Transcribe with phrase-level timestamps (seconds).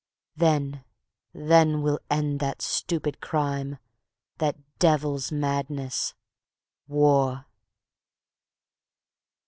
[0.35, 0.83] Then,
[1.31, 3.77] then we'll end that stupid crime,
[4.39, 6.15] that devil's madness
[6.87, 7.45] War."